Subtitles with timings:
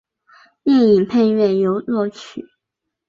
[0.63, 2.47] 电影配乐由作曲。